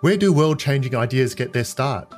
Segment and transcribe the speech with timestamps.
[0.00, 2.10] Where do world changing ideas get their start?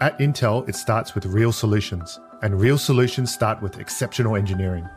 [0.00, 4.88] At Intel, it starts with real solutions, and real solutions start with exceptional engineering.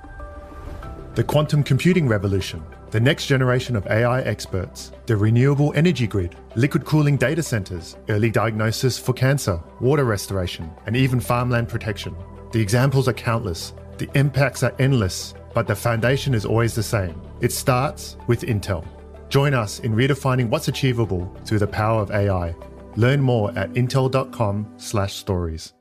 [1.16, 6.86] The quantum computing revolution, the next generation of AI experts, the renewable energy grid, liquid
[6.86, 12.16] cooling data centers, early diagnosis for cancer, water restoration, and even farmland protection.
[12.54, 17.22] The examples are countless, the impacts are endless, but the foundation is always the same.
[17.42, 18.88] It starts with Intel.
[19.30, 22.56] Join us in redefining what's achievable through the power of AI.
[22.96, 25.74] Learn more at intel.com/stories.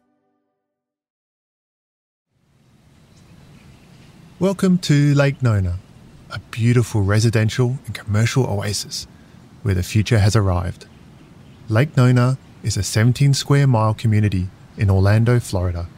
[4.39, 5.79] Welcome to Lake Nona,
[6.31, 9.07] a beautiful residential and commercial oasis
[9.63, 10.85] where the future has arrived.
[11.71, 15.89] Lake Nona is a 17 square mile community in Orlando, Florida,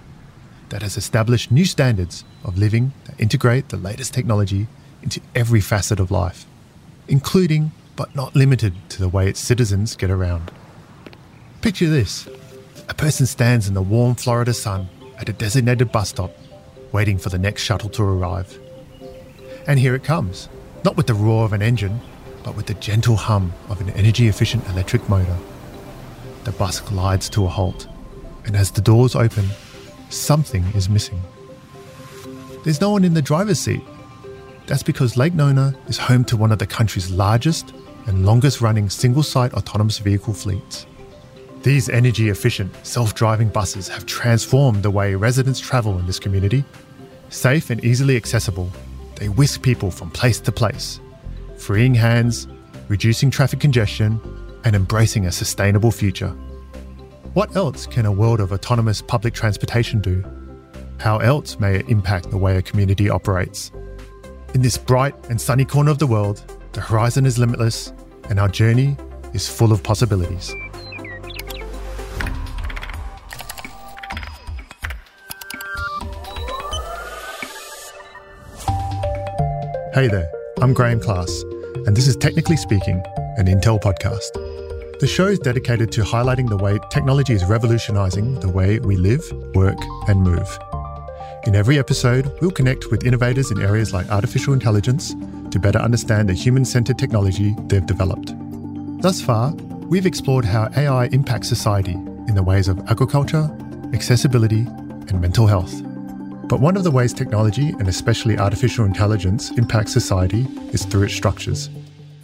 [0.68, 4.68] that has established new standards of living that integrate the latest technology
[5.02, 6.46] into every facet of life
[7.10, 10.50] including but not limited to the way its citizens get around.
[11.60, 12.26] Picture this
[12.88, 16.30] a person stands in the warm Florida sun at a designated bus stop,
[16.92, 18.58] waiting for the next shuttle to arrive.
[19.66, 20.48] And here it comes,
[20.84, 22.00] not with the roar of an engine,
[22.42, 25.36] but with the gentle hum of an energy efficient electric motor.
[26.44, 27.86] The bus glides to a halt,
[28.46, 29.46] and as the doors open,
[30.08, 31.20] something is missing.
[32.64, 33.82] There's no one in the driver's seat,
[34.66, 37.72] that's because Lake Nona is home to one of the country's largest
[38.06, 40.86] and longest running single site autonomous vehicle fleets.
[41.62, 46.64] These energy efficient, self driving buses have transformed the way residents travel in this community.
[47.28, 48.70] Safe and easily accessible,
[49.16, 51.00] they whisk people from place to place,
[51.58, 52.48] freeing hands,
[52.88, 54.20] reducing traffic congestion,
[54.64, 56.30] and embracing a sustainable future.
[57.34, 60.24] What else can a world of autonomous public transportation do?
[60.98, 63.70] How else may it impact the way a community operates?
[64.52, 67.92] In this bright and sunny corner of the world, the horizon is limitless
[68.28, 68.96] and our journey
[69.32, 70.52] is full of possibilities.
[79.94, 80.28] Hey there,
[80.60, 81.42] I'm Graeme Class,
[81.86, 83.00] and this is Technically Speaking,
[83.36, 84.32] an Intel podcast.
[84.98, 89.22] The show is dedicated to highlighting the way technology is revolutionizing the way we live,
[89.54, 89.78] work,
[90.08, 90.58] and move.
[91.46, 95.14] In every episode, we'll connect with innovators in areas like artificial intelligence
[95.50, 98.34] to better understand the human centered technology they've developed.
[99.00, 99.54] Thus far,
[99.88, 103.50] we've explored how AI impacts society in the ways of agriculture,
[103.94, 104.66] accessibility,
[105.08, 105.72] and mental health.
[106.46, 111.14] But one of the ways technology, and especially artificial intelligence, impacts society is through its
[111.14, 111.70] structures.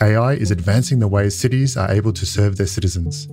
[0.02, 3.28] AI is advancing the ways cities are able to serve their citizens.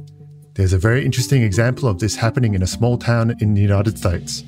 [0.53, 3.97] There's a very interesting example of this happening in a small town in the United
[3.97, 4.43] States.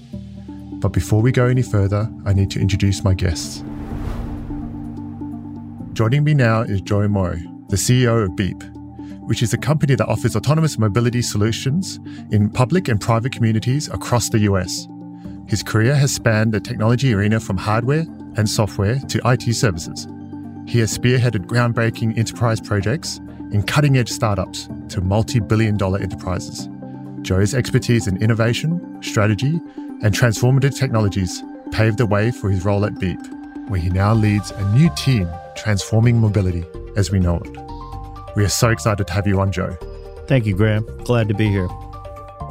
[0.86, 3.64] But before we go any further, I need to introduce my guests.
[5.94, 8.62] Joining me now is Joe Moye, the CEO of Beep,
[9.22, 14.30] which is a company that offers autonomous mobility solutions in public and private communities across
[14.30, 14.88] the US.
[15.48, 18.06] His career has spanned the technology arena from hardware
[18.38, 20.08] and software to IT services.
[20.68, 23.18] He has spearheaded groundbreaking enterprise projects
[23.52, 26.70] in cutting edge startups to multi billion dollar enterprises.
[27.24, 29.60] Joe's expertise in innovation, strategy,
[30.02, 33.20] and transformative technologies paved the way for his role at Beep,
[33.68, 37.58] where he now leads a new team transforming mobility as we know it.
[38.36, 39.78] We are so excited to have you on, Joe.
[40.28, 40.86] Thank you, Graeme.
[41.04, 41.68] Glad to be here.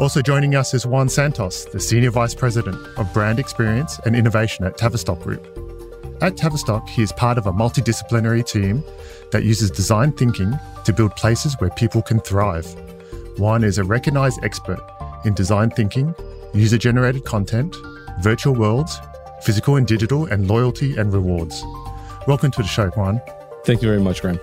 [0.01, 4.65] Also joining us is Juan Santos, the Senior Vice President of Brand Experience and Innovation
[4.65, 5.47] at Tavistock Group.
[6.21, 8.83] At Tavistock, he is part of a multidisciplinary team
[9.31, 12.67] that uses design thinking to build places where people can thrive.
[13.39, 14.81] Juan is a recognized expert
[15.25, 16.15] in design thinking
[16.55, 17.77] user generated content,
[18.21, 19.01] virtual worlds,
[19.43, 21.65] physical and digital, and loyalty and rewards.
[22.27, 23.21] Welcome to the show, Juan.
[23.65, 24.41] Thank you very much, Graeme.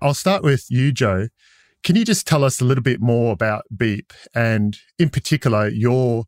[0.00, 1.28] I'll start with you, Joe.
[1.84, 6.24] Can you just tell us a little bit more about Beep and, in particular, your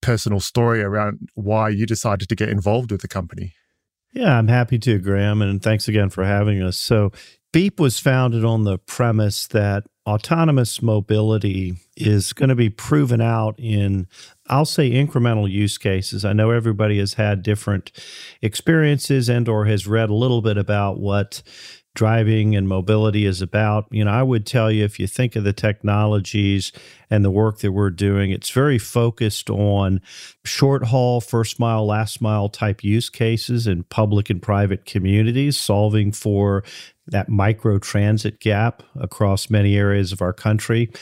[0.00, 3.52] personal story around why you decided to get involved with the company?
[4.12, 6.78] Yeah, I'm happy to, Graeme, and thanks again for having us.
[6.78, 7.12] So,
[7.52, 13.54] Beep was founded on the premise that autonomous mobility is going to be proven out
[13.58, 14.06] in
[14.46, 16.24] I'll say incremental use cases.
[16.24, 17.92] I know everybody has had different
[18.40, 21.42] experiences and or has read a little bit about what
[21.98, 23.88] driving and mobility is about.
[23.90, 26.70] You know, I would tell you if you think of the technologies
[27.10, 30.00] and the work that we're doing, it's very focused on
[30.44, 36.12] short haul, first mile, last mile type use cases in public and private communities, solving
[36.12, 36.62] for
[37.08, 40.92] that micro transit gap across many areas of our country.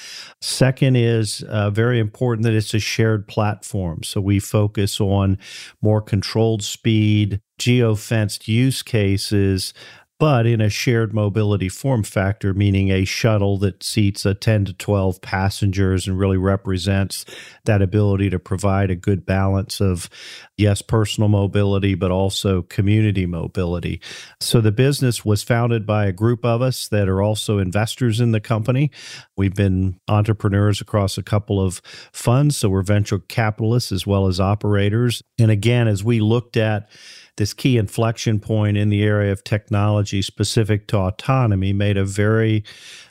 [0.40, 4.02] Second is uh, very important that it's a shared platform.
[4.02, 5.36] So we focus on
[5.82, 9.74] more controlled speed, geo fenced use cases
[10.18, 14.72] but in a shared mobility form factor, meaning a shuttle that seats a 10 to
[14.72, 17.26] 12 passengers and really represents
[17.64, 20.08] that ability to provide a good balance of,
[20.56, 24.00] yes, personal mobility, but also community mobility.
[24.40, 28.32] So the business was founded by a group of us that are also investors in
[28.32, 28.90] the company.
[29.36, 31.82] We've been entrepreneurs across a couple of
[32.12, 35.22] funds, so we're venture capitalists as well as operators.
[35.38, 36.88] And again, as we looked at
[37.36, 42.64] this key inflection point in the area of technology specific to autonomy made a very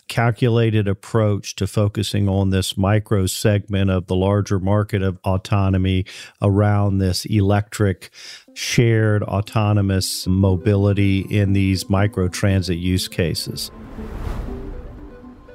[0.07, 6.06] calculated approach to focusing on this micro segment of the larger market of autonomy
[6.42, 8.10] around this electric
[8.54, 13.72] shared autonomous mobility in these micro transit use cases.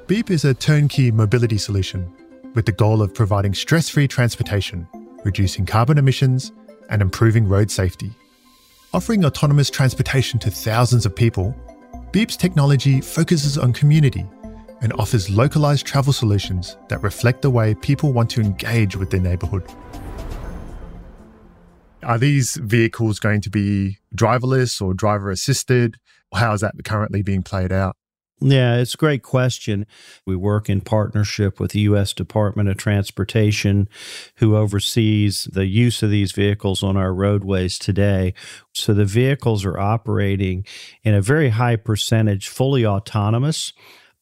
[0.07, 2.13] Beep is a turnkey mobility solution
[2.53, 4.87] with the goal of providing stress free transportation,
[5.23, 6.51] reducing carbon emissions,
[6.89, 8.11] and improving road safety.
[8.93, 11.55] Offering autonomous transportation to thousands of people,
[12.11, 14.25] Beep's technology focuses on community
[14.81, 19.21] and offers localized travel solutions that reflect the way people want to engage with their
[19.21, 19.63] neighborhood.
[22.03, 25.95] Are these vehicles going to be driverless or driver assisted?
[26.33, 27.95] How is that currently being played out?
[28.43, 29.85] Yeah, it's a great question.
[30.25, 32.11] We work in partnership with the U.S.
[32.11, 33.87] Department of Transportation,
[34.37, 38.33] who oversees the use of these vehicles on our roadways today.
[38.73, 40.65] So the vehicles are operating
[41.03, 43.73] in a very high percentage fully autonomous.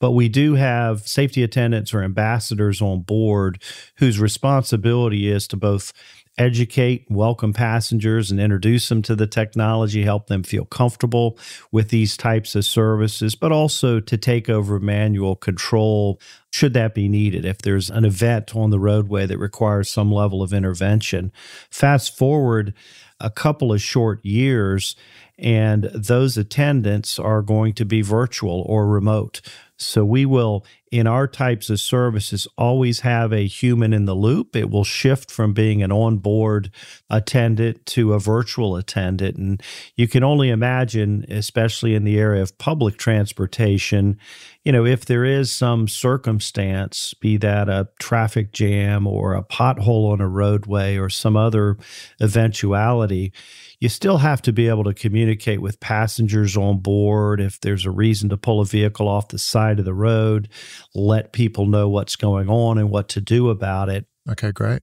[0.02, 3.62] But we do have safety attendants or ambassadors on board
[3.98, 5.92] whose responsibility is to both
[6.40, 11.38] educate, welcome passengers, and introduce them to the technology, help them feel comfortable
[11.72, 16.20] with these types of services, but also to take over manual control
[16.52, 20.42] should that be needed if there's an event on the roadway that requires some level
[20.42, 21.32] of intervention.
[21.70, 22.74] Fast forward
[23.20, 24.96] a couple of short years,
[25.40, 29.42] and those attendants are going to be virtual or remote.
[29.82, 34.54] So we will, in our types of services, always have a human in the loop.
[34.54, 36.70] It will shift from being an on-board
[37.10, 39.38] attendant to a virtual attendant.
[39.38, 39.64] And
[39.96, 44.18] you can only imagine, especially in the area of public transportation,
[44.66, 50.12] you know, if there is some circumstance, be that a traffic jam or a pothole
[50.12, 51.78] on a roadway or some other
[52.20, 53.32] eventuality,
[53.80, 57.40] you still have to be able to communicate with passengers on board.
[57.40, 60.50] If there's a reason to pull a vehicle off the side of the road,
[60.94, 64.06] let people know what's going on and what to do about it.
[64.30, 64.82] Okay, great.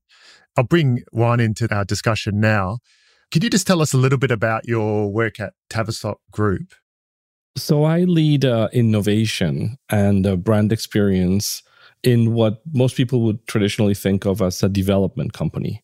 [0.57, 2.79] I'll bring Juan into our discussion now.
[3.31, 6.73] Could you just tell us a little bit about your work at Tavistock Group?
[7.57, 11.63] So I lead uh, innovation and uh, brand experience
[12.03, 15.83] in what most people would traditionally think of as a development company.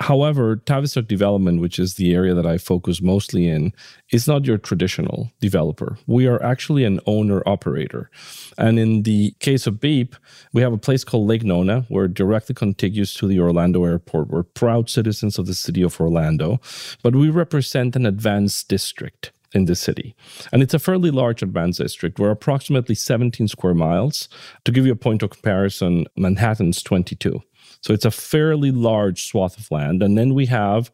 [0.00, 3.72] However, Tavistock Development, which is the area that I focus mostly in,
[4.10, 5.96] is not your traditional developer.
[6.06, 8.10] We are actually an owner operator.
[8.58, 10.16] And in the case of Beep,
[10.52, 11.86] we have a place called Lake Nona.
[11.88, 14.28] We're directly contiguous to the Orlando airport.
[14.28, 16.60] We're proud citizens of the city of Orlando,
[17.02, 20.14] but we represent an advanced district in the city.
[20.52, 22.18] And it's a fairly large advanced district.
[22.18, 24.28] We're approximately 17 square miles.
[24.64, 27.40] To give you a point of comparison, Manhattan's 22.
[27.82, 30.02] So it's a fairly large swath of land.
[30.02, 30.90] And then we have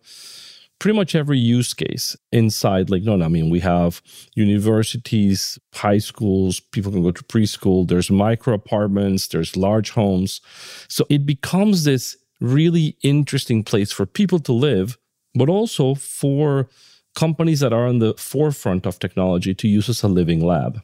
[0.78, 3.24] pretty much every use case inside Lake Nona.
[3.24, 4.02] I mean, we have
[4.34, 10.40] universities, high schools, people can go to preschool, there's micro apartments, there's large homes.
[10.88, 14.98] So it becomes this really interesting place for people to live,
[15.34, 16.68] but also for
[17.16, 20.80] companies that are on the forefront of technology to use as a living lab.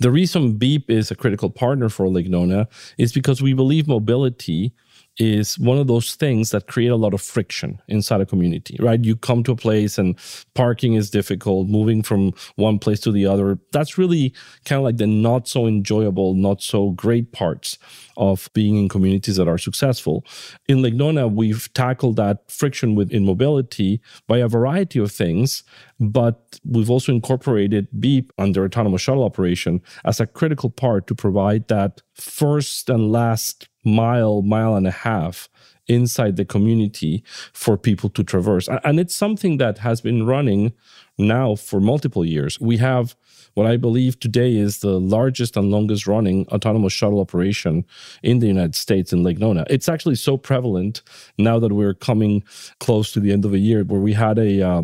[0.00, 2.66] The reason Beep is a critical partner for Lake Nona
[2.98, 4.72] is because we believe mobility
[5.18, 9.04] is one of those things that create a lot of friction inside a community, right?
[9.04, 10.18] You come to a place and
[10.54, 13.58] parking is difficult, moving from one place to the other.
[13.72, 17.78] That's really kind of like the not so enjoyable, not so great parts
[18.16, 20.24] of being in communities that are successful.
[20.68, 25.62] In Lake Nona, we've tackled that friction within mobility by a variety of things,
[26.00, 31.68] but we've also incorporated Beep under autonomous shuttle operation as a critical part to provide
[31.68, 35.48] that first and last mile, mile and a half
[35.86, 37.22] inside the community
[37.52, 38.68] for people to traverse.
[38.84, 40.72] And it's something that has been running
[41.18, 42.58] now for multiple years.
[42.58, 43.14] We have
[43.54, 47.84] what I believe today is the largest and longest running autonomous shuttle operation
[48.22, 49.64] in the United States in Lake Nona.
[49.70, 51.02] It's actually so prevalent
[51.38, 52.42] now that we're coming
[52.80, 54.82] close to the end of a year where we had a uh,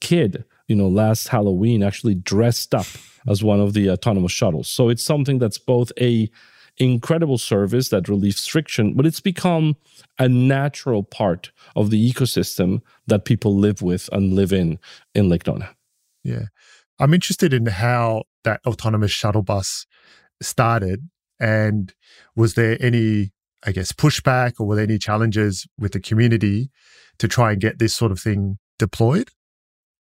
[0.00, 2.86] kid, you know, last Halloween actually dressed up
[3.28, 4.68] as one of the autonomous shuttles.
[4.68, 6.28] So it's something that's both a
[6.78, 9.76] incredible service that relieves friction, but it's become
[10.18, 14.78] a natural part of the ecosystem that people live with and live in
[15.14, 15.70] in Lake Nona.
[16.24, 16.46] Yeah.
[17.00, 19.86] I'm interested in how that autonomous shuttle bus
[20.40, 21.08] started?
[21.40, 21.92] And
[22.34, 23.30] was there any,
[23.64, 26.70] I guess, pushback or were there any challenges with the community
[27.18, 29.30] to try and get this sort of thing deployed?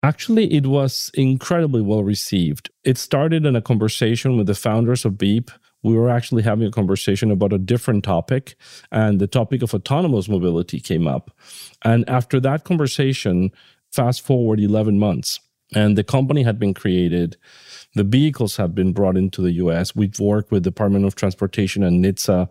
[0.03, 2.71] Actually, it was incredibly well received.
[2.85, 5.51] It started in a conversation with the founders of Beep.
[5.89, 8.57] We were actually having a conversation about a different topic,
[8.93, 11.31] and the topic of autonomous mobility came up.
[11.83, 13.53] And after that conversation,
[13.91, 15.41] fast forward 11 months,
[15.75, 17.39] and the company had been created.
[17.95, 19.97] The vehicles have been brought into the US.
[19.97, 22.51] We've worked with the Department of Transportation and NHTSA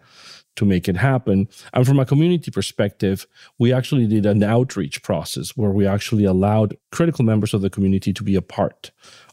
[0.56, 1.48] to make it happen.
[1.74, 3.27] And from a community perspective,
[3.60, 8.13] we actually did an outreach process where we actually allowed critical members of the community
[8.13, 8.89] to be a part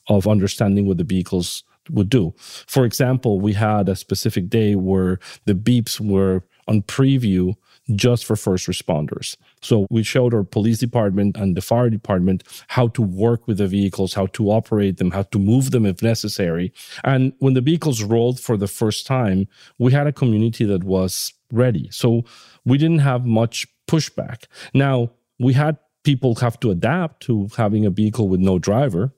[0.08, 2.34] of understanding what the vehicles would do.
[2.38, 7.54] For example, we had a specific day where the beeps were on preview
[7.94, 9.36] just for first responders.
[9.60, 13.66] So we showed our police department and the fire department how to work with the
[13.66, 16.72] vehicles, how to operate them, how to move them if necessary.
[17.04, 19.48] And when the vehicles rolled for the first time,
[19.78, 21.88] we had a community that was ready.
[21.90, 22.24] So
[22.64, 24.44] we didn't have much pushback.
[24.72, 29.12] Now, we had people have to adapt to having a vehicle with no driver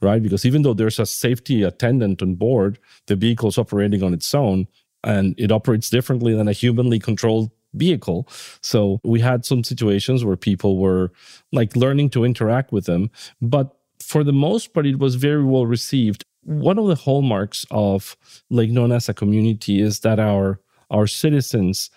[0.00, 0.22] right?
[0.22, 4.34] Because even though there's a safety attendant on board, the vehicle is operating on its
[4.34, 4.66] own
[5.02, 8.28] and it operates differently than a humanly controlled vehicle.
[8.60, 11.12] So we had some situations where people were
[11.52, 13.10] like learning to interact with them,
[13.42, 16.24] but for the most part, it was very well received.
[16.42, 18.16] One of the hallmarks of
[18.50, 21.90] Lake Nona as a community is that our our citizens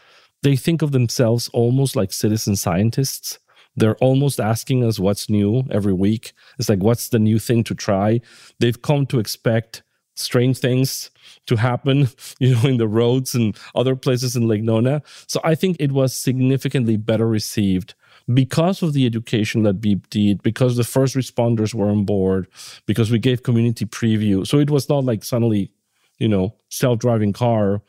[0.44, 3.40] they think of themselves almost like citizen scientists.
[3.78, 6.34] They're almost asking us what's new every week.
[6.60, 8.22] It's like, what's the new thing to try?
[8.60, 9.84] They've come to expect
[10.16, 11.12] strange things
[11.46, 15.04] to happen, you know, in the roads and other places in Lake Nona.
[15.28, 17.94] So I think it was significantly better received
[18.34, 22.48] because of the education that Beep did, because the first responders were on board,
[22.86, 24.46] because we gave community preview.
[24.46, 25.72] So it was not like suddenly,
[26.18, 27.82] you know, self-driving car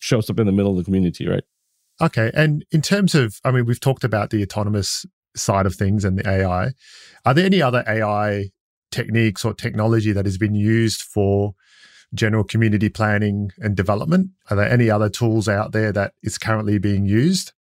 [0.00, 1.44] shows up in the middle of the community, right?
[2.00, 2.30] Okay.
[2.34, 5.06] And in terms of, I mean, we've talked about the autonomous
[5.36, 6.72] side of things and the AI.
[7.24, 8.50] Are there any other AI
[8.90, 11.54] techniques or technology that has been used for
[12.14, 14.30] general community planning and development?
[14.50, 17.52] Are there any other tools out there that is currently being used?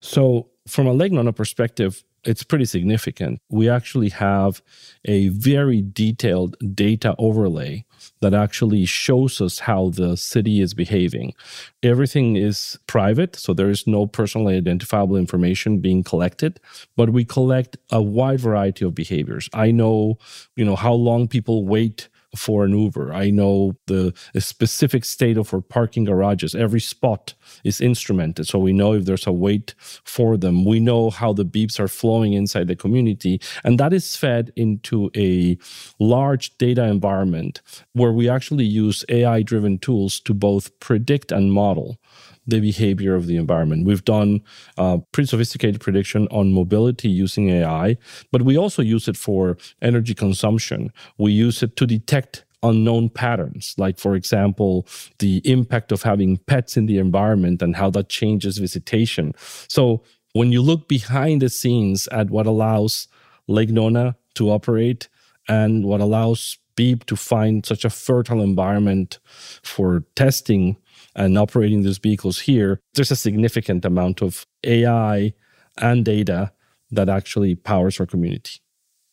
[0.00, 3.40] So, from a Lake Nona perspective, it's pretty significant.
[3.50, 4.62] We actually have
[5.04, 7.84] a very detailed data overlay
[8.20, 11.34] that actually shows us how the city is behaving.
[11.82, 16.60] Everything is private, so there is no personally identifiable information being collected,
[16.96, 19.48] but we collect a wide variety of behaviors.
[19.52, 20.18] I know,
[20.56, 23.12] you know, how long people wait for an Uber.
[23.12, 26.54] I know the specific state of our parking garages.
[26.54, 27.34] Every spot
[27.64, 28.46] is instrumented.
[28.46, 30.64] So we know if there's a wait for them.
[30.64, 33.40] We know how the beeps are flowing inside the community.
[33.64, 35.58] And that is fed into a
[35.98, 37.60] large data environment
[37.92, 41.98] where we actually use AI driven tools to both predict and model
[42.46, 43.86] the behavior of the environment.
[43.86, 44.42] We've done
[44.76, 47.96] uh, pretty sophisticated prediction on mobility using AI,
[48.30, 50.92] but we also use it for energy consumption.
[51.18, 54.86] We use it to detect unknown patterns, like, for example,
[55.18, 59.32] the impact of having pets in the environment and how that changes visitation.
[59.68, 60.02] So,
[60.34, 63.06] when you look behind the scenes at what allows
[63.48, 65.08] Lake Nona to operate
[65.46, 69.18] and what allows Beep to find such a fertile environment
[69.62, 70.78] for testing
[71.14, 75.32] and operating these vehicles here, there's a significant amount of AI
[75.78, 76.52] and data
[76.90, 78.60] that actually powers our community.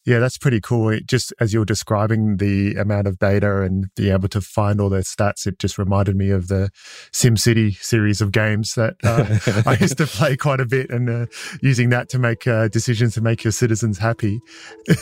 [0.05, 0.89] Yeah, that's pretty cool.
[0.89, 4.89] It just as you're describing the amount of data and being able to find all
[4.89, 6.71] those stats, it just reminded me of the
[7.11, 9.25] SimCity series of games that uh,
[9.69, 11.25] I used to play quite a bit and uh,
[11.61, 14.39] using that to make uh, decisions to make your citizens happy.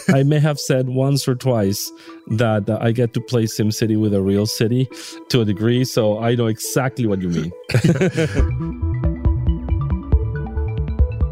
[0.09, 1.91] I may have said once or twice
[2.31, 4.89] that uh, I get to play SimCity with a real city
[5.29, 7.51] to a degree, so I know exactly what you mean.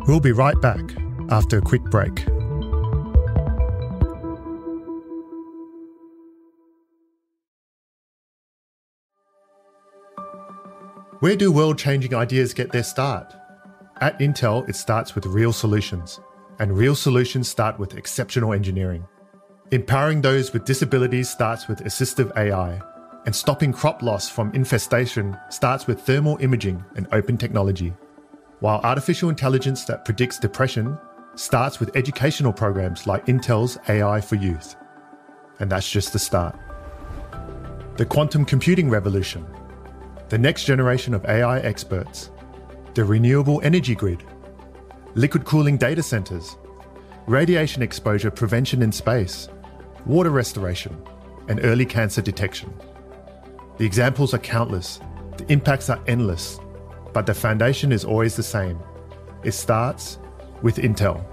[0.07, 0.83] we'll be right back
[1.29, 2.25] after a quick break.
[11.21, 13.33] Where do world changing ideas get their start?
[14.01, 16.19] At Intel, it starts with real solutions,
[16.59, 19.07] and real solutions start with exceptional engineering.
[19.71, 22.81] Empowering those with disabilities starts with assistive AI,
[23.25, 27.93] and stopping crop loss from infestation starts with thermal imaging and open technology.
[28.59, 30.97] While artificial intelligence that predicts depression
[31.35, 34.75] starts with educational programs like Intel's AI for Youth.
[35.59, 36.59] And that's just the start.
[37.95, 39.45] The quantum computing revolution
[40.29, 42.31] the next generation of AI experts,
[42.93, 44.23] the renewable energy grid,
[45.13, 46.57] liquid cooling data centers,
[47.27, 49.49] radiation exposure prevention in space,
[50.05, 50.97] water restoration,
[51.47, 52.73] and early cancer detection.
[53.77, 54.99] The examples are countless,
[55.37, 56.59] the impacts are endless,
[57.13, 58.79] but the foundation is always the same.
[59.43, 60.17] It starts
[60.61, 61.23] with Intel.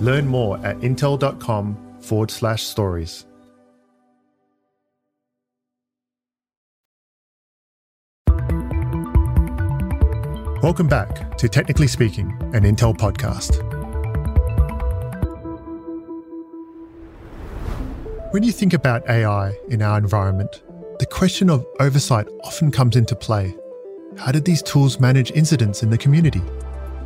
[0.00, 3.27] Learn more at intel.com forward slash stories.
[10.60, 13.62] Welcome back to Technically Speaking, an Intel podcast.
[18.32, 20.64] When you think about AI in our environment,
[20.98, 23.56] the question of oversight often comes into play.
[24.16, 26.40] How did these tools manage incidents in the community?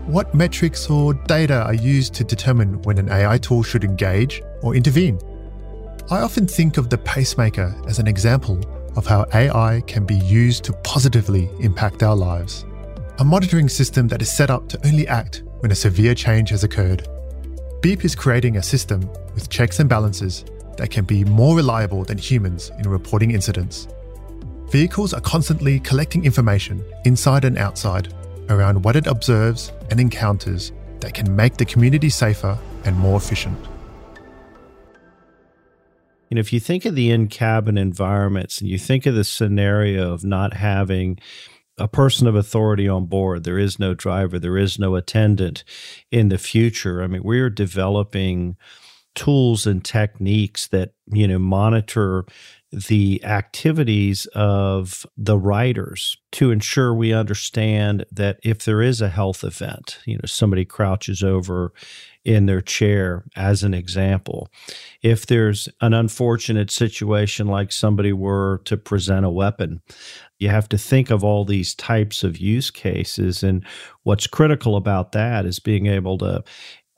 [0.07, 4.75] What metrics or data are used to determine when an AI tool should engage or
[4.75, 5.21] intervene?
[6.11, 8.59] I often think of the pacemaker as an example
[8.97, 12.65] of how AI can be used to positively impact our lives.
[13.19, 16.65] A monitoring system that is set up to only act when a severe change has
[16.65, 17.07] occurred.
[17.83, 20.47] Beep is creating a system with checks and balances
[20.79, 23.87] that can be more reliable than humans in reporting incidents.
[24.71, 28.15] Vehicles are constantly collecting information inside and outside
[28.49, 33.59] around what it observes and encounters that can make the community safer and more efficient.
[36.31, 40.15] Know, if you think of the in cabin environments and you think of the scenario
[40.15, 41.19] of not having
[41.79, 45.65] a person of authority on board, there is no driver, there is no attendant
[46.11, 47.03] in the future.
[47.03, 48.57] I mean, we're developing
[49.15, 52.25] tools and techniques that you know monitor
[52.73, 59.45] the activities of the riders to ensure we understand that if there is a health
[59.45, 61.73] event, you know, somebody crouches over
[62.25, 64.49] in their chair, as an example.
[65.03, 69.83] If there's an unfortunate situation like somebody were to present a weapon,
[70.39, 73.43] you have to think of all these types of use cases.
[73.43, 73.67] And
[74.05, 76.45] what's critical about that is being able to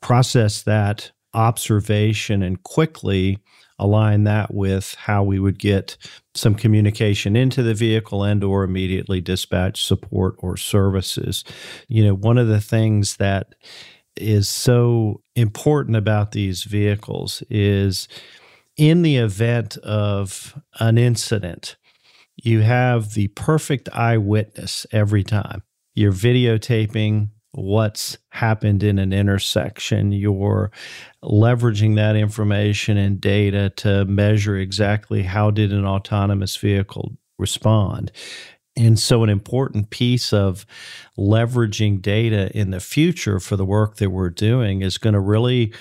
[0.03, 3.39] process that observation and quickly
[3.79, 5.97] align that with how we would get
[6.35, 11.45] some communication into the vehicle and or immediately dispatch support or services.
[11.89, 13.55] You know one of the things that
[14.17, 18.07] is so important about these vehicles is
[18.77, 21.77] in the event of an incident
[22.37, 25.63] you have the perfect eyewitness every time.
[25.95, 30.13] You're videotaping what's happened in an intersection.
[30.13, 30.71] You're
[31.23, 38.11] leveraging that information and data to measure exactly how did an autonomous vehicle respond.
[38.77, 40.67] And so, an important piece of
[41.17, 45.73] leveraging data in the future for the work that we're doing is going to really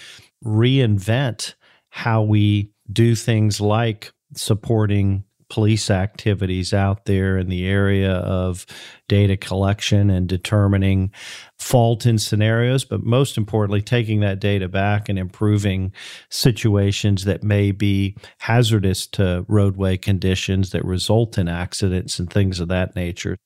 [0.46, 1.56] reinvent
[1.90, 5.24] how we do things like supporting
[5.54, 8.66] police activities out there in the area of
[9.08, 11.12] data collection and determining
[11.60, 15.94] fault in scenarios, but most importantly, taking that data back and improving
[16.32, 22.68] situations that may be hazardous to roadway conditions that result in accidents and things of
[22.68, 23.38] that nature.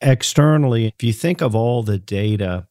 [0.00, 2.64] Externally, if you think of all the data,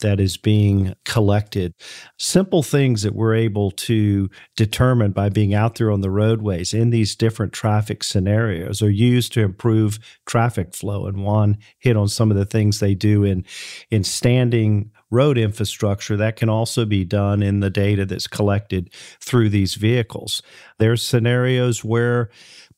[0.00, 1.74] that is being collected.
[2.18, 6.90] Simple things that we're able to determine by being out there on the roadways in
[6.90, 11.06] these different traffic scenarios are used to improve traffic flow.
[11.06, 13.44] And Juan hit on some of the things they do in,
[13.90, 19.48] in standing road infrastructure that can also be done in the data that's collected through
[19.48, 20.42] these vehicles.
[20.78, 22.30] There's scenarios where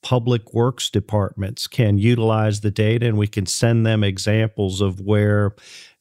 [0.02, 5.54] public works departments can utilize the data and we can send them examples of where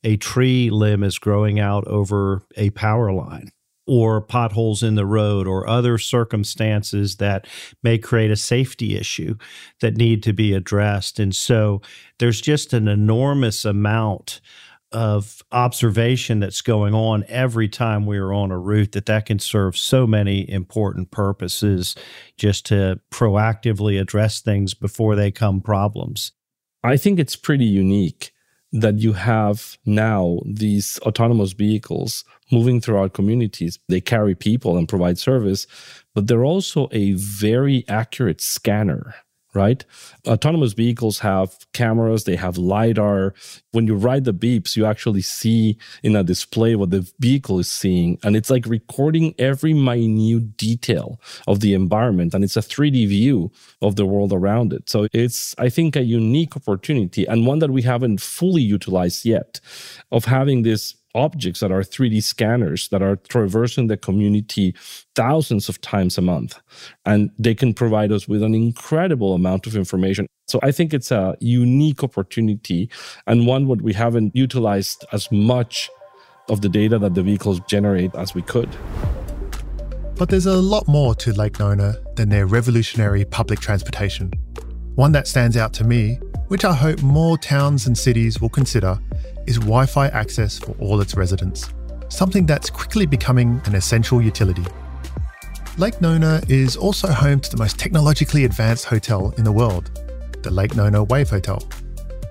[0.03, 3.51] a tree limb is growing out over a power line
[3.87, 7.47] or potholes in the road or other circumstances that
[7.81, 9.35] may create a safety issue
[9.79, 11.19] that need to be addressed.
[11.19, 11.81] And so
[12.19, 14.41] there's just an enormous amount
[14.91, 19.39] of observation that's going on every time we are on a route that that can
[19.39, 21.95] serve so many important purposes
[22.37, 26.31] just to proactively address things before they come problems.
[26.83, 28.31] I think it's pretty unique
[28.71, 33.79] that you have now these autonomous vehicles moving throughout communities.
[33.87, 35.67] They carry people and provide service,
[36.13, 39.15] but they're also a very accurate scanner
[39.57, 39.83] right?
[40.27, 43.33] Autonomous vehicles have cameras, they have LiDAR.
[43.71, 47.69] When you ride the beeps, you actually see in a display what the vehicle is
[47.69, 48.19] seeing.
[48.23, 52.33] And it's like recording every minute detail of the environment.
[52.33, 54.89] And it's a 3D view of the world around it.
[54.89, 59.59] So it's, I think, a unique opportunity and one that we haven't fully utilized yet
[60.11, 64.75] of having this objects that are 3D scanners that are traversing the community
[65.15, 66.59] thousands of times a month.
[67.05, 70.27] And they can provide us with an incredible amount of information.
[70.47, 72.89] So I think it's a unique opportunity
[73.25, 75.89] and one what we haven't utilized as much
[76.49, 78.69] of the data that the vehicles generate as we could.
[80.15, 84.31] But there's a lot more to Lake Nona than their revolutionary public transportation.
[84.95, 86.15] One that stands out to me,
[86.47, 88.97] which I hope more towns and cities will consider,
[89.47, 91.73] is Wi Fi access for all its residents,
[92.09, 94.65] something that's quickly becoming an essential utility.
[95.77, 99.91] Lake Nona is also home to the most technologically advanced hotel in the world,
[100.41, 101.61] the Lake Nona Wave Hotel.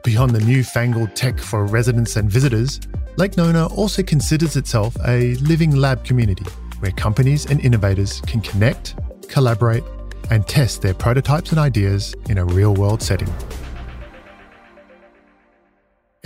[0.05, 2.81] Beyond the newfangled tech for residents and visitors,
[3.17, 6.45] Lake Nona also considers itself a living lab community
[6.81, 8.97] where companies and innovators can connect,
[9.29, 9.85] collaborate,
[10.31, 13.33] and test their prototypes and ideas in a real world setting.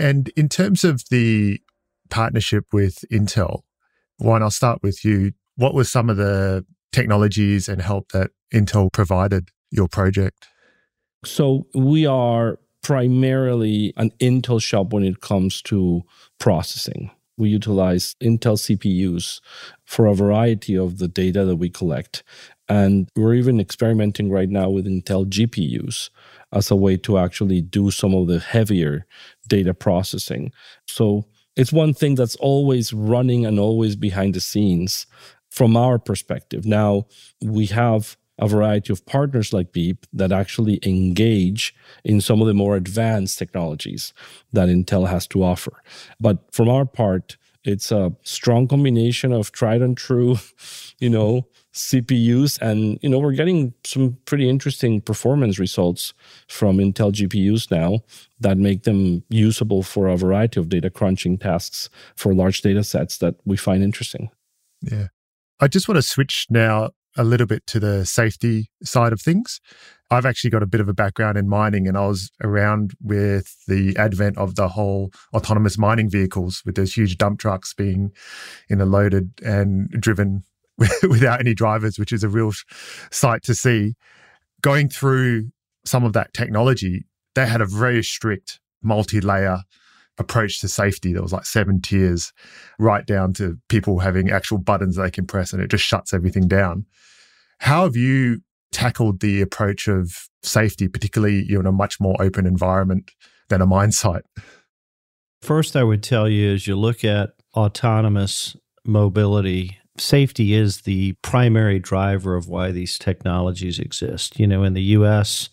[0.01, 1.61] And in terms of the
[2.09, 3.61] partnership with Intel,
[4.17, 5.33] Juan, I'll start with you.
[5.57, 10.47] What were some of the technologies and help that Intel provided your project?
[11.23, 16.01] So we are primarily an Intel shop when it comes to
[16.39, 17.11] processing.
[17.37, 19.39] We utilize Intel CPUs
[19.85, 22.23] for a variety of the data that we collect.
[22.67, 26.09] And we're even experimenting right now with Intel GPUs
[26.53, 29.05] as a way to actually do some of the heavier
[29.47, 30.51] data processing.
[30.87, 35.05] So it's one thing that's always running and always behind the scenes
[35.49, 36.65] from our perspective.
[36.65, 37.05] Now,
[37.41, 42.53] we have a variety of partners like Beep that actually engage in some of the
[42.53, 44.13] more advanced technologies
[44.51, 45.83] that Intel has to offer.
[46.19, 50.37] But from our part, it's a strong combination of tried and true,
[50.99, 52.59] you know, CPUs.
[52.61, 56.13] And, you know, we're getting some pretty interesting performance results
[56.47, 57.99] from Intel GPUs now
[58.39, 63.17] that make them usable for a variety of data crunching tasks for large data sets
[63.19, 64.29] that we find interesting.
[64.81, 65.07] Yeah.
[65.59, 69.59] I just want to switch now a little bit to the safety side of things.
[70.09, 73.55] I've actually got a bit of a background in mining, and I was around with
[73.67, 78.11] the advent of the whole autonomous mining vehicles with those huge dump trucks being
[78.69, 80.43] you know, loaded and driven
[81.03, 82.51] without any drivers, which is a real
[83.11, 83.95] sight to see.
[84.61, 85.51] Going through
[85.85, 89.63] some of that technology, they had a very strict multi layer
[90.17, 91.13] approach to safety.
[91.13, 92.31] There was like seven tiers,
[92.79, 96.47] right down to people having actual buttons they can press and it just shuts everything
[96.47, 96.85] down.
[97.59, 98.41] How have you
[98.71, 103.11] tackled the approach of safety, particularly you're in a much more open environment
[103.49, 104.23] than a mine site?
[105.41, 111.79] First, I would tell you as you look at autonomous mobility, safety is the primary
[111.79, 114.39] driver of why these technologies exist.
[114.39, 115.49] You know, in the US,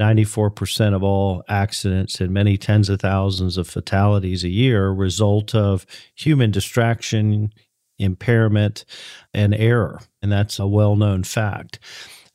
[0.00, 5.86] 94% of all accidents and many tens of thousands of fatalities a year result of
[6.14, 7.52] human distraction,
[7.98, 8.84] impairment,
[9.32, 10.00] and error.
[10.20, 11.78] And that's a well known fact.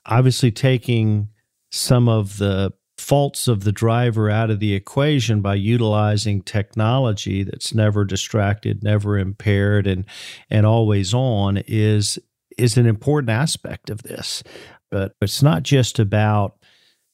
[0.05, 1.29] Obviously, taking
[1.71, 2.73] some of the
[3.09, 9.17] faults of the driver out of the equation by utilizing technology that's never distracted, never
[9.17, 10.05] impaired, and,
[10.51, 12.19] and always on is,
[12.55, 14.43] is an important aspect of this.
[14.91, 16.58] But it's not just about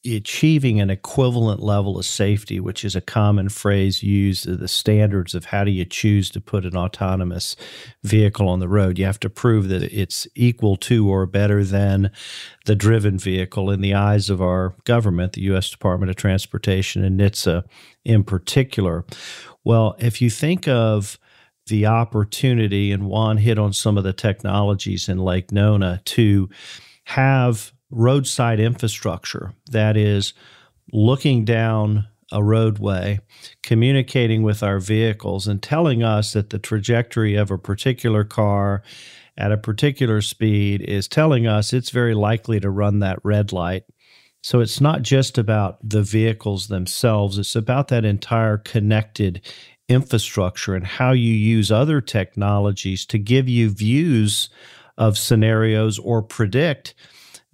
[0.06, 5.34] achieving an equivalent level of safety, which is a common phrase used uh, the standards
[5.34, 7.56] of how do you choose to put an autonomous
[8.04, 8.98] vehicle on the road.
[8.98, 12.10] You have to prove that it's equal to or better than
[12.66, 15.70] the driven vehicle in the eyes of our government, the U.S.
[15.70, 17.64] Department of Transportation and NHTSA
[18.04, 19.04] in particular.
[19.64, 21.18] Well, if you think of
[21.66, 26.48] the opportunity, and Juan hit on some of the technologies in Lake Nona to
[27.04, 30.34] have roadside infrastructure that is
[30.92, 33.20] looking down a roadway,
[33.62, 38.82] communicating with our vehicles, and telling us that the trajectory of a particular car
[39.38, 43.84] at a particular speed is telling us it's very likely to run that red light.
[44.42, 49.40] So it's not just about the vehicles themselves, it's about that entire connected
[49.88, 54.48] infrastructure and how you use other technologies to give you views
[54.98, 56.94] of scenarios or predict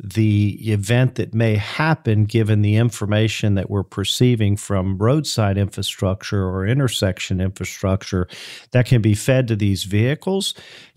[0.03, 6.67] the event that may happen given the information that we're perceiving from roadside infrastructure or
[6.67, 8.27] intersection infrastructure
[8.73, 10.55] that can be fed to these vehicles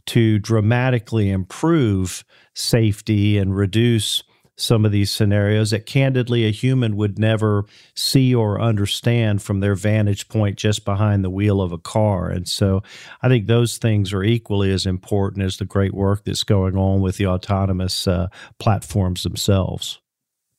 [0.08, 2.24] to dramatically improve
[2.56, 4.24] safety and reduce
[4.58, 7.66] some of these scenarios that candidly a human would never
[7.96, 12.30] see or understand from their vantage point just behind the wheel of a car.
[12.30, 12.82] And so
[13.22, 17.02] I think those things are equally as important as the great work that's going on
[17.02, 20.00] with the autonomous uh, platforms themselves.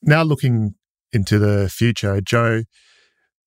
[0.02, 0.74] Now, looking
[1.12, 2.64] into the future, Joe,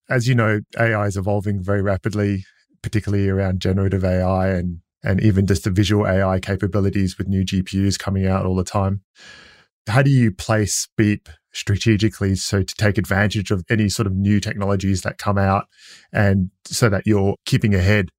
[0.10, 2.44] as you know, AI is evolving very rapidly,
[2.82, 7.98] particularly around generative AI and and even just the visual AI capabilities with new GPUs
[7.98, 9.02] coming out all the time
[9.90, 14.40] how do you place Beep strategically so to take advantage of any sort of new
[14.40, 15.66] technologies that come out
[16.14, 18.10] and so that you're keeping ahead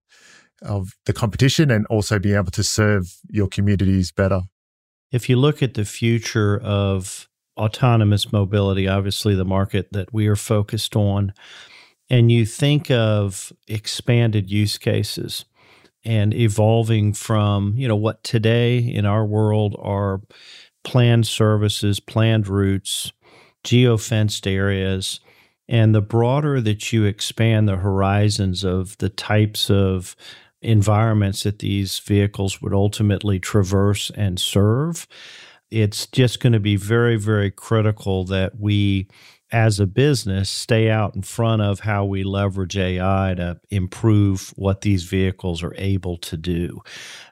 [0.62, 4.42] of the competition and also being able to serve your communities better?
[5.12, 10.36] if you look at the future of autonomous mobility, obviously the market that we are
[10.36, 11.32] focused on,
[12.08, 15.44] and you think of expanded use cases
[16.04, 20.20] and evolving from, you know, what today in our world are
[20.84, 23.12] planned services, planned routes,
[23.64, 25.20] geofenced areas,
[25.68, 30.16] and the broader that you expand the horizons of the types of
[30.62, 35.06] environments that these vehicles would ultimately traverse and serve,
[35.70, 39.06] it's just going to be very, very critical that we,
[39.52, 44.82] as a business, stay out in front of how we leverage AI to improve what
[44.82, 46.80] these vehicles are able to do.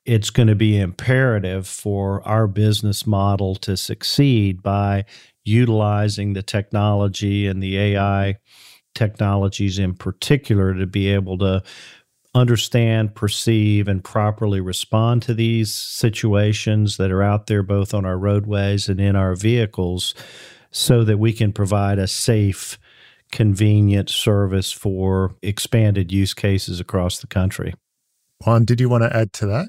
[0.05, 5.05] It's going to be imperative for our business model to succeed by
[5.45, 8.37] utilizing the technology and the AI
[8.95, 11.63] technologies in particular to be able to
[12.35, 18.19] understand, perceive, and properly respond to these situations that are out there, both on our
[18.19, 20.15] roadways and in our vehicles,
[20.71, 22.79] so that we can provide a safe,
[23.33, 27.75] convenient service for expanded use cases across the country.
[28.45, 29.69] Juan, did you want to add to that?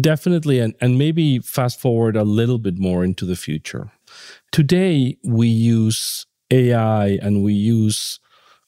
[0.00, 0.58] Definitely.
[0.58, 3.92] And, and maybe fast forward a little bit more into the future.
[4.50, 8.18] Today, we use AI and we use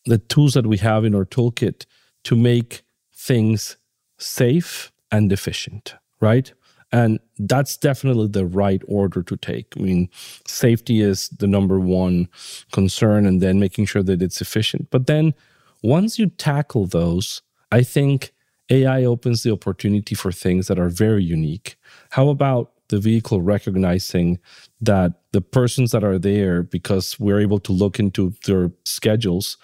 [0.04, 1.86] the tools that we have in our toolkit
[2.24, 2.82] to make
[3.14, 3.76] things
[4.18, 6.52] safe and efficient, right?
[6.94, 9.74] And that's definitely the right order to take.
[9.76, 10.08] I mean,
[10.46, 12.28] safety is the number one
[12.70, 14.90] concern, and then making sure that it's efficient.
[14.92, 15.34] But then
[15.82, 18.32] once you tackle those, I think
[18.70, 21.76] AI opens the opportunity for things that are very unique.
[22.10, 24.38] How about the vehicle recognizing
[24.80, 29.56] that the persons that are there, because we're able to look into their schedules,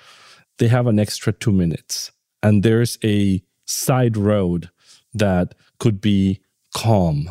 [0.58, 2.10] they have an extra two minutes.
[2.42, 4.70] And there's a side road
[5.14, 6.40] that could be
[6.74, 7.30] calm,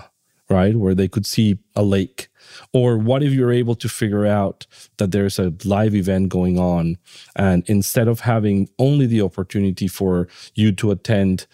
[0.50, 0.76] right?
[0.76, 2.30] Where they could see a lake.
[2.74, 4.66] Or what if you're able to figure out
[4.98, 6.98] that there's a live event going on,
[7.36, 11.46] and instead of having only the opportunity for you to attend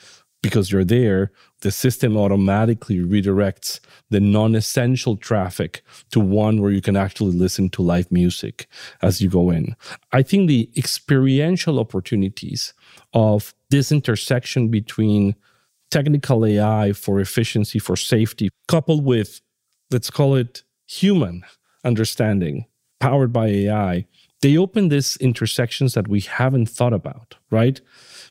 [0.45, 3.79] because you're there, the system automatically redirects
[4.11, 8.67] the non essential traffic to one where you can actually listen to live music
[9.01, 9.75] as you go in.
[10.11, 12.75] I think the experiential opportunities
[13.13, 15.35] of this intersection between
[15.95, 19.39] technical AI for efficiency, for safety, coupled with,
[19.91, 21.43] let's call it human
[21.85, 22.65] understanding
[22.99, 24.05] powered by AI,
[24.41, 27.79] they open these intersections that we haven't thought about, right?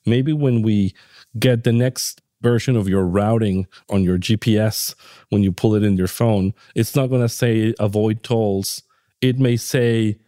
[0.05, 0.95] Maybe when we
[1.39, 4.95] get the next version of your routing on your GPS
[5.31, 8.83] when you pull it in your phone, it's not going to say avoid tolls.
[9.23, 10.19] It may say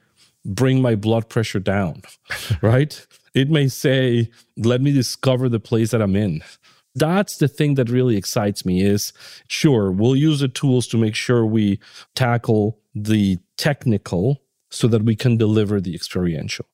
[0.47, 2.01] bring my blood pressure down,
[2.63, 3.07] right?
[3.35, 6.43] It may say let me discover the place that I'm in.
[6.97, 9.13] That's the thing that really excites me is
[9.49, 11.79] sure, we'll use the tools to make sure we
[12.15, 16.67] tackle the technical so that we can deliver the experiential.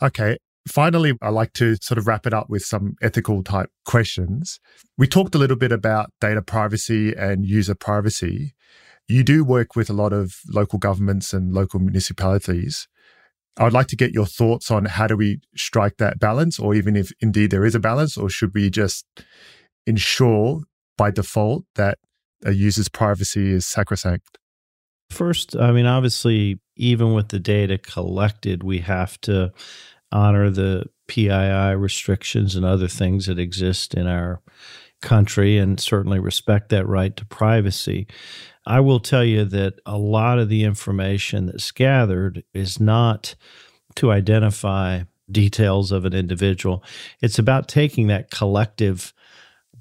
[0.00, 0.38] Okay.
[0.68, 4.60] Finally, I like to sort of wrap it up with some ethical type questions.
[4.96, 8.54] We talked a little bit about data privacy and user privacy.
[9.08, 12.86] You do work with a lot of local governments and local municipalities.
[13.58, 16.96] I'd like to get your thoughts on how do we strike that balance, or even
[16.96, 19.04] if indeed there is a balance, or should we just
[19.86, 20.62] ensure
[20.96, 21.98] by default that
[22.44, 24.38] a user's privacy is sacrosanct?
[25.10, 29.52] First, I mean, obviously, even with the data collected, we have to
[30.12, 34.40] honor the PII restrictions and other things that exist in our
[35.00, 38.06] country and certainly respect that right to privacy.
[38.66, 43.34] I will tell you that a lot of the information that's gathered is not
[43.96, 46.82] to identify details of an individual.
[47.20, 49.12] It's about taking that collective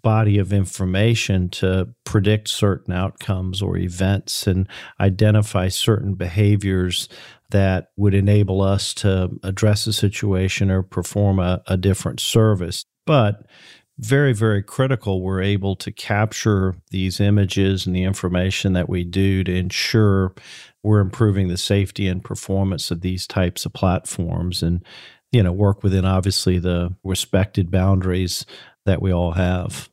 [0.01, 4.67] body of information to predict certain outcomes or events and
[4.99, 7.09] identify certain behaviors
[7.49, 12.85] that would enable us to address a situation or perform a, a different service.
[13.05, 13.45] But
[13.99, 19.43] very, very critical, we're able to capture these images and the information that we do
[19.43, 20.33] to ensure
[20.83, 24.83] we're improving the safety and performance of these types of platforms and,
[25.31, 28.45] you know, work within obviously the respected boundaries
[28.85, 29.89] that we all have.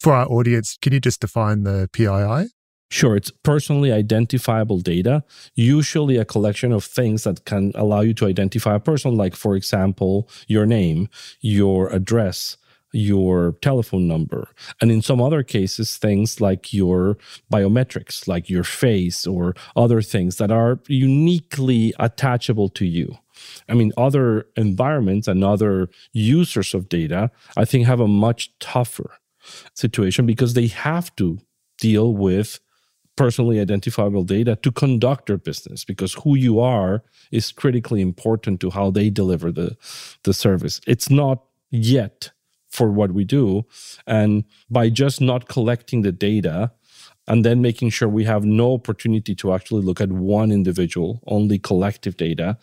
[0.00, 2.50] For our audience, can you just define the PII?
[2.90, 8.26] Sure, it's personally identifiable data, usually a collection of things that can allow you to
[8.26, 11.08] identify a person, like, for example, your name,
[11.40, 12.56] your address,
[12.92, 14.48] your telephone number.
[14.80, 17.18] And in some other cases, things like your
[17.52, 23.18] biometrics, like your face or other things that are uniquely attachable to you.
[23.68, 29.10] I mean, other environments and other users of data, I think, have a much tougher
[29.74, 31.38] situation because they have to
[31.78, 32.60] deal with
[33.16, 38.70] personally identifiable data to conduct their business because who you are is critically important to
[38.70, 39.76] how they deliver the,
[40.24, 40.80] the service.
[40.86, 42.30] It's not yet
[42.76, 43.64] for what we do.
[44.06, 46.72] And by just not collecting the data,
[47.28, 51.58] and then making sure we have no opportunity to actually look at one individual, only
[51.58, 52.56] collective data,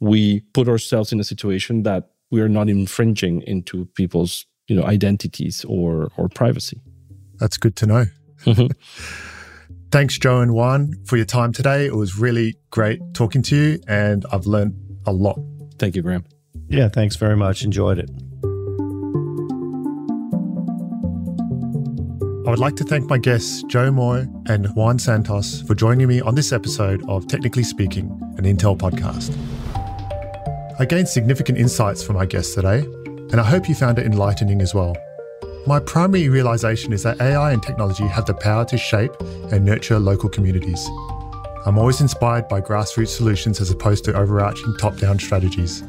[0.00, 4.84] we put ourselves in a situation that we are not infringing into people's you know
[4.84, 6.80] identities or or privacy.
[7.38, 8.04] That's good to know.
[8.44, 8.66] Mm-hmm.
[9.90, 11.86] Thanks, Joe and Juan, for your time today.
[11.86, 14.74] It was really great talking to you, and I've learned
[15.06, 15.38] a lot.
[15.78, 16.24] Thank you, Graeme.
[16.68, 17.64] Yeah, thanks very much.
[17.64, 18.10] Enjoyed it.
[22.48, 26.22] I would like to thank my guests, Joe Moye and Juan Santos, for joining me
[26.22, 28.06] on this episode of Technically Speaking,
[28.38, 29.36] an Intel podcast.
[30.80, 34.62] I gained significant insights from my guests today, and I hope you found it enlightening
[34.62, 34.96] as well.
[35.66, 39.12] My primary realization is that AI and technology have the power to shape
[39.52, 40.88] and nurture local communities.
[41.66, 45.82] I'm always inspired by grassroots solutions as opposed to overarching top down strategies.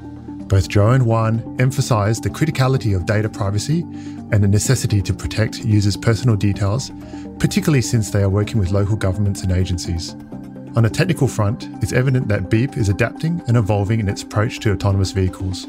[0.50, 3.86] Both Joe and Juan emphasized the criticality of data privacy
[4.32, 6.92] and the necessity to protect users' personal details,
[7.40, 10.16] particularly since they are working with local governments and agencies.
[10.76, 14.60] On a technical front, it's evident that Beep is adapting and evolving in its approach
[14.60, 15.66] to autonomous vehicles.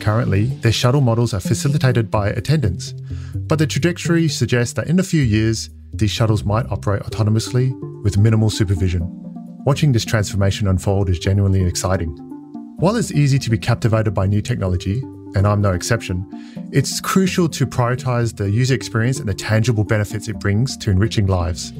[0.00, 2.92] Currently, their shuttle models are facilitated by attendants,
[3.34, 7.72] but the trajectory suggests that in a few years, these shuttles might operate autonomously
[8.02, 9.08] with minimal supervision.
[9.64, 12.10] Watching this transformation unfold is genuinely exciting.
[12.78, 15.02] While it's easy to be captivated by new technology,
[15.36, 16.26] and I'm no exception,
[16.72, 21.26] it's crucial to prioritize the user experience and the tangible benefits it brings to enriching
[21.26, 21.74] lives.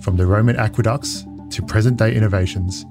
[0.00, 2.86] From the Roman aqueducts to present day innovations,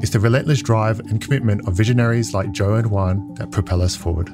[0.00, 3.94] it's the relentless drive and commitment of visionaries like Joe and Juan that propel us
[3.94, 4.32] forward.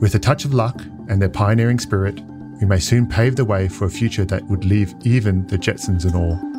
[0.00, 2.20] With a touch of luck and their pioneering spirit,
[2.60, 6.06] we may soon pave the way for a future that would leave even the Jetsons
[6.06, 6.55] in awe.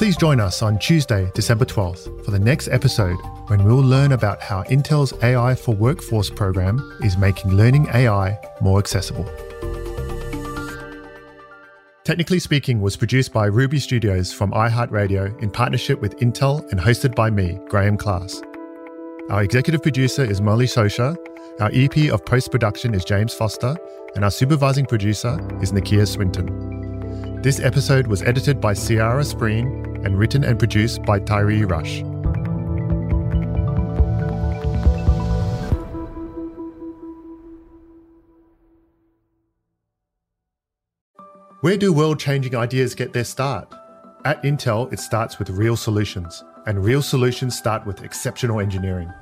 [0.00, 4.40] Please join us on Tuesday, December 12th for the next episode when we'll learn about
[4.40, 9.26] how Intel's AI for Workforce program is making learning AI more accessible.
[12.04, 17.14] Technically Speaking was produced by Ruby Studios from iHeartRadio in partnership with Intel and hosted
[17.14, 18.40] by me, Graeme Class.
[19.28, 21.14] Our executive producer is Molly Socha,
[21.60, 23.76] our EP of post production is James Foster,
[24.14, 26.70] and our supervising producer is Nakia Swinton.
[27.42, 32.02] This episode was edited by Ciara Spreen and written and produced by Tyree Rush.
[41.62, 43.74] Where do world changing ideas get their start?
[44.24, 49.12] At Intel, it starts with real solutions, and real solutions start with exceptional engineering.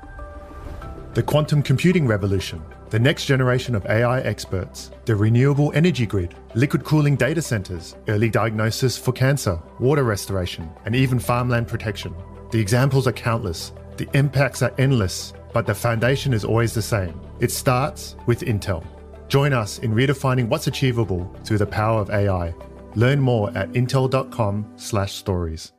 [1.14, 6.84] The quantum computing revolution, the next generation of AI experts, the renewable energy grid, liquid
[6.84, 12.14] cooling data centers, early diagnosis for cancer, water restoration, and even farmland protection.
[12.50, 17.20] The examples are countless, the impacts are endless, but the foundation is always the same.
[17.40, 18.84] It starts with Intel.
[19.28, 22.54] Join us in redefining what's achievable through the power of AI.
[22.94, 25.72] Learn more at intel.com/stories.